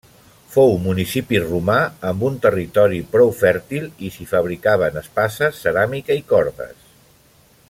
Fou 0.53 0.71
municipi 0.85 1.41
romà 1.43 1.75
amb 2.13 2.25
un 2.29 2.39
territori 2.47 3.03
prou 3.13 3.31
fèrtil 3.43 3.87
i 4.09 4.11
si 4.17 4.29
fabricaven 4.35 5.01
espases, 5.05 5.65
ceràmica 5.67 6.23
i 6.23 6.29
cordes. 6.35 6.87